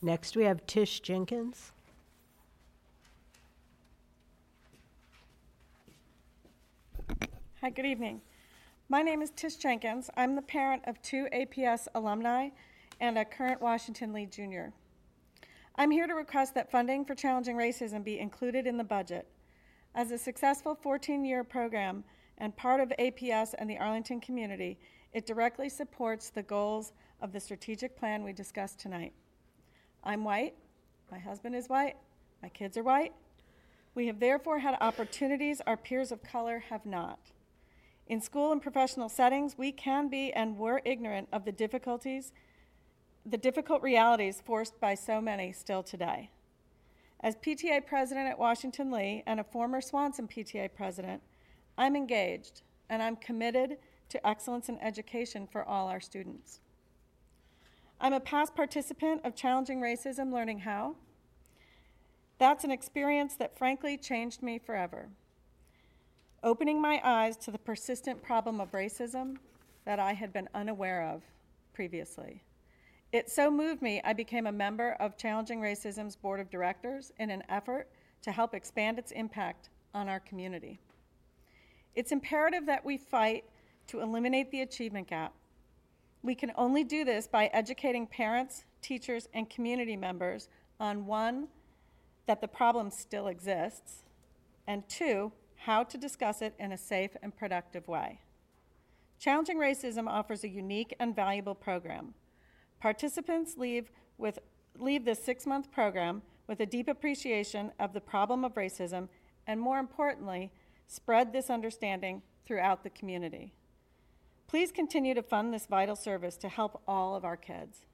Next, 0.00 0.36
we 0.36 0.44
have 0.44 0.64
Tish 0.66 1.00
Jenkins. 1.00 1.72
Hi, 7.60 7.70
good 7.70 7.84
evening. 7.84 8.20
My 8.88 9.02
name 9.02 9.22
is 9.22 9.30
Tish 9.30 9.56
Jenkins. 9.56 10.08
I'm 10.16 10.36
the 10.36 10.42
parent 10.42 10.82
of 10.86 11.02
two 11.02 11.26
APS 11.34 11.88
alumni 11.96 12.50
and 13.00 13.18
a 13.18 13.24
current 13.24 13.60
Washington 13.60 14.12
Lee 14.12 14.26
junior. 14.26 14.72
I'm 15.74 15.90
here 15.90 16.06
to 16.06 16.14
request 16.14 16.54
that 16.54 16.70
funding 16.70 17.04
for 17.04 17.16
challenging 17.16 17.56
racism 17.56 18.04
be 18.04 18.20
included 18.20 18.68
in 18.68 18.76
the 18.76 18.84
budget. 18.84 19.26
As 19.96 20.12
a 20.12 20.18
successful 20.18 20.76
14-year 20.76 21.42
program 21.42 22.04
and 22.38 22.56
part 22.56 22.80
of 22.80 22.92
APS 23.00 23.54
and 23.58 23.68
the 23.68 23.78
Arlington 23.78 24.20
community, 24.20 24.78
it 25.12 25.26
directly 25.26 25.68
supports 25.68 26.30
the 26.30 26.44
goals 26.44 26.92
of 27.20 27.32
the 27.32 27.40
strategic 27.40 27.96
plan 27.96 28.22
we 28.22 28.32
discussed 28.32 28.78
tonight. 28.78 29.12
I'm 30.08 30.24
white, 30.24 30.54
my 31.10 31.18
husband 31.18 31.54
is 31.54 31.68
white, 31.68 31.96
my 32.42 32.48
kids 32.48 32.78
are 32.78 32.82
white. 32.82 33.12
We 33.94 34.06
have 34.06 34.20
therefore 34.20 34.60
had 34.60 34.78
opportunities 34.80 35.60
our 35.66 35.76
peers 35.76 36.10
of 36.10 36.22
color 36.22 36.64
have 36.70 36.86
not. 36.86 37.18
In 38.06 38.22
school 38.22 38.50
and 38.50 38.62
professional 38.62 39.10
settings, 39.10 39.58
we 39.58 39.70
can 39.70 40.08
be 40.08 40.32
and 40.32 40.56
were 40.56 40.80
ignorant 40.86 41.28
of 41.30 41.44
the 41.44 41.52
difficulties, 41.52 42.32
the 43.26 43.36
difficult 43.36 43.82
realities 43.82 44.40
forced 44.42 44.80
by 44.80 44.94
so 44.94 45.20
many 45.20 45.52
still 45.52 45.82
today. 45.82 46.30
As 47.20 47.36
PTA 47.36 47.84
president 47.84 48.28
at 48.28 48.38
Washington 48.38 48.90
Lee 48.90 49.22
and 49.26 49.38
a 49.38 49.44
former 49.44 49.82
Swanson 49.82 50.26
PTA 50.26 50.72
president, 50.74 51.20
I'm 51.76 51.94
engaged 51.94 52.62
and 52.88 53.02
I'm 53.02 53.16
committed 53.16 53.76
to 54.08 54.26
excellence 54.26 54.70
in 54.70 54.78
education 54.78 55.46
for 55.46 55.62
all 55.62 55.86
our 55.88 56.00
students. 56.00 56.60
I'm 58.08 58.14
a 58.14 58.20
past 58.20 58.56
participant 58.56 59.20
of 59.26 59.34
Challenging 59.34 59.82
Racism 59.82 60.32
Learning 60.32 60.60
How. 60.60 60.94
That's 62.38 62.64
an 62.64 62.70
experience 62.70 63.34
that 63.34 63.58
frankly 63.58 63.98
changed 63.98 64.42
me 64.42 64.58
forever 64.58 65.10
opening 66.42 66.80
my 66.80 67.02
eyes 67.04 67.36
to 67.36 67.50
the 67.50 67.58
persistent 67.58 68.22
problem 68.22 68.62
of 68.62 68.72
racism 68.72 69.36
that 69.84 70.00
I 70.00 70.14
had 70.14 70.32
been 70.32 70.48
unaware 70.54 71.06
of 71.06 71.22
previously. 71.74 72.42
It 73.12 73.28
so 73.28 73.50
moved 73.50 73.82
me, 73.82 74.00
I 74.02 74.14
became 74.14 74.46
a 74.46 74.52
member 74.52 74.92
of 75.00 75.18
Challenging 75.18 75.60
Racism's 75.60 76.16
Board 76.16 76.40
of 76.40 76.48
Directors 76.48 77.12
in 77.18 77.28
an 77.28 77.42
effort 77.50 77.90
to 78.22 78.32
help 78.32 78.54
expand 78.54 78.98
its 78.98 79.12
impact 79.12 79.68
on 79.92 80.08
our 80.08 80.20
community. 80.20 80.80
It's 81.94 82.12
imperative 82.12 82.64
that 82.64 82.86
we 82.86 82.96
fight 82.96 83.44
to 83.88 84.00
eliminate 84.00 84.50
the 84.50 84.62
achievement 84.62 85.08
gap. 85.08 85.34
We 86.22 86.34
can 86.34 86.52
only 86.56 86.84
do 86.84 87.04
this 87.04 87.26
by 87.26 87.46
educating 87.46 88.06
parents, 88.06 88.64
teachers, 88.82 89.28
and 89.32 89.48
community 89.48 89.96
members 89.96 90.48
on 90.80 91.06
one, 91.06 91.48
that 92.26 92.40
the 92.40 92.48
problem 92.48 92.90
still 92.90 93.28
exists, 93.28 94.04
and 94.66 94.86
two, 94.88 95.32
how 95.56 95.82
to 95.82 95.96
discuss 95.96 96.42
it 96.42 96.54
in 96.58 96.72
a 96.72 96.78
safe 96.78 97.12
and 97.22 97.36
productive 97.36 97.88
way. 97.88 98.20
Challenging 99.18 99.58
Racism 99.58 100.06
offers 100.06 100.44
a 100.44 100.48
unique 100.48 100.94
and 101.00 101.16
valuable 101.16 101.54
program. 101.54 102.14
Participants 102.80 103.56
leave, 103.56 103.90
with, 104.18 104.38
leave 104.78 105.04
this 105.04 105.24
six-month 105.24 105.72
program 105.72 106.22
with 106.46 106.60
a 106.60 106.66
deep 106.66 106.88
appreciation 106.88 107.72
of 107.80 107.92
the 107.92 108.00
problem 108.00 108.44
of 108.44 108.54
racism 108.54 109.08
and, 109.46 109.60
more 109.60 109.78
importantly, 109.78 110.52
spread 110.86 111.32
this 111.32 111.50
understanding 111.50 112.22
throughout 112.46 112.84
the 112.84 112.90
community. 112.90 113.52
Please 114.48 114.72
continue 114.72 115.12
to 115.12 115.22
fund 115.22 115.52
this 115.52 115.66
vital 115.66 115.94
service 115.94 116.38
to 116.38 116.48
help 116.48 116.80
all 116.88 117.14
of 117.14 117.22
our 117.22 117.36
kids. 117.36 117.84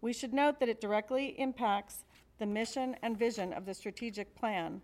We 0.00 0.12
should 0.12 0.34
note 0.34 0.58
that 0.58 0.68
it 0.68 0.80
directly 0.80 1.38
impacts 1.38 2.04
the 2.38 2.46
mission 2.46 2.96
and 3.02 3.16
vision 3.16 3.52
of 3.52 3.64
the 3.64 3.74
strategic 3.74 4.34
plan 4.34 4.82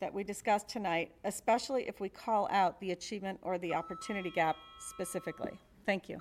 that 0.00 0.12
we 0.12 0.24
discussed 0.24 0.66
tonight, 0.66 1.12
especially 1.24 1.86
if 1.86 2.00
we 2.00 2.08
call 2.08 2.48
out 2.50 2.80
the 2.80 2.92
achievement 2.92 3.38
or 3.42 3.58
the 3.58 3.74
opportunity 3.74 4.30
gap 4.30 4.56
specifically. 4.78 5.52
Thank 5.84 6.08
you. 6.08 6.16